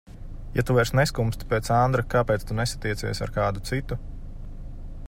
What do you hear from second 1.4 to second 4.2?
pēc Andra, kāpēc tu nesatiecies ar kādu citu?